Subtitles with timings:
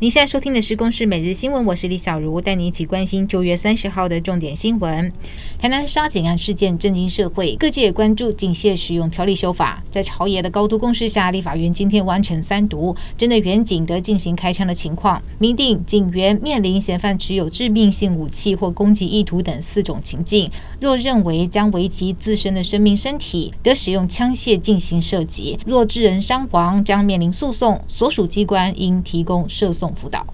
[0.00, 5.12] 您现在收听的是《公视每日新闻》，我是李小茹，带你一起关心九月三十号的重点新闻。
[5.58, 9.84] 台南杀警案事件震惊社会，各界也关注警械使用条例修法。
[9.90, 30.26] 在朝野的高度共识下，立法院今天完成三读，针对员警得进行开枪的情况，明定警员面临嫌犯持有致命性武器或攻击意图等四种情境，若认为将危及自身的生命身体，得使用枪械进行射击；若致人伤亡，将面临诉讼，所属机关应提供射辅导，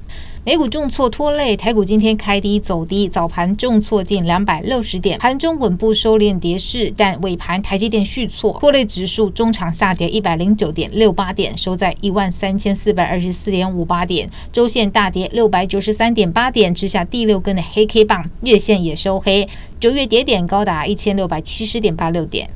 [0.44, 19.48] 美股重挫拖累台股，今天开低走低，早盘重挫近两百六十点，盘中稳步收敛跌势，但尾盘台积电续挫，拖累指数中场下跌一百零九点六八点，收在一万三千四百二十四点五八点，周线大跌六百九十三点八点，之下第六根的黑 K 棒，月线也收黑，
[19.80, 22.48] 九月跌点高达一千六百七十点八六点。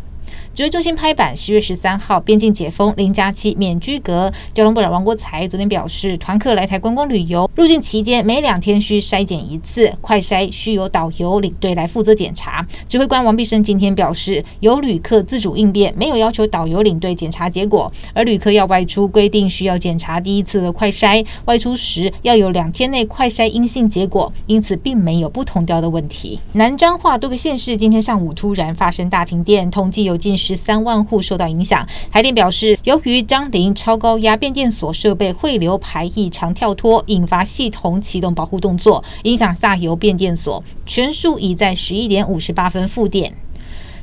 [0.53, 4.33] 指挥中心拍板，十月十三号边境解封，零加七免居隔。
[4.53, 12.67] 交通部长王国材昨天表示，团客来台观光旅游入境期间，每两天需筛检一次，快筛需由导游领队来负责检查。
[12.89, 17.91] 指挥官王必胜今天表示，由旅客自主应变，没有要求导游领队检查结果。
[18.13, 26.41] 而旅客要外出，规定需要检查第一次的快筛，外出时要有两天内快筛阴性结果，因此并没有不同调的问题。
[26.55, 30.40] 南彰化多个县市今天上午突然发生大停电，统计有近。
[30.41, 31.87] 十三万户受到影响。
[32.11, 43.37] 台电表示，由于张林超高压变电所设备汇流排异常跳脱，引发系统启动保护动作，影响下游变电所，全数已在十一点五十八分复电。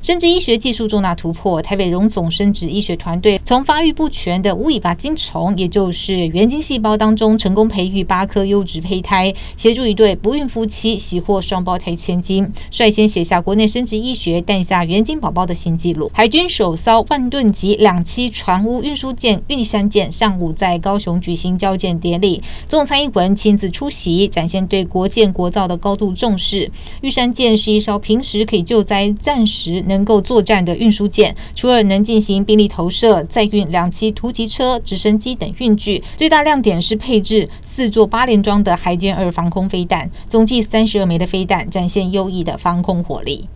[0.02, 16.12] 生殖医学技术重大突破，台北荣总生殖医学团队从发育不全的无尾巴精虫，也就是原精细胞当中，成功培育八颗优质胚胎，协助一对不孕夫妻喜获双胞胎千金，率先写下国内生殖医学诞下原精宝宝的新纪录。
[16.14, 26.72] 海军首艘万吨级两栖船坞运输舰玉山舰上午在高雄举行交舰典礼，总参议文亲自出席，展现对国建国造的高度重视。
[27.02, 43.48] 玉山舰是一艘平时可以救灾，暂时 能够作战的运输舰，除了能进行兵力投射、载运两栖突击车、直升机等运具，最大亮点是配置四座八连装的海剑二防空飞弹，总计三十二枚的飞弹，展现优异的防空火力。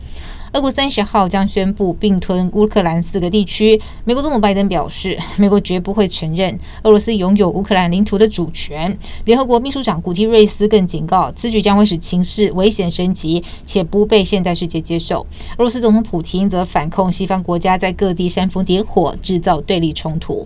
[0.54, 3.82] 俄国三十号将宣布并吞乌克兰四个地区。
[4.04, 8.98] 美国总统拜登表示，美国绝不会承认俄罗斯拥有乌克兰领土的主权。
[9.24, 15.26] 联合国秘书长古特瑞斯更警告，此举将会使情势危险升级，且不被现代世界接受。
[15.58, 20.46] 俄罗斯总统普京则反控西方国家在各地煽风点火，制造对立冲突。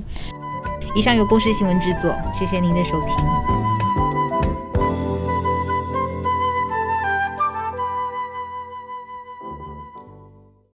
[0.96, 3.55] 以上由公视新闻制作，谢谢您的收听。